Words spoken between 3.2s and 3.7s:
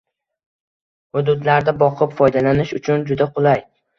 qulay.